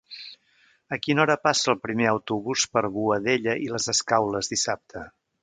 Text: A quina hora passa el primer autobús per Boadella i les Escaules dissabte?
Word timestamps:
A 0.95 0.97
quina 1.07 1.21
hora 1.25 1.35
passa 1.47 1.69
el 1.73 1.77
primer 1.83 2.07
autobús 2.13 2.65
per 2.77 2.83
Boadella 2.97 3.55
i 3.67 3.71
les 3.75 3.87
Escaules 3.95 4.53
dissabte? 4.57 5.07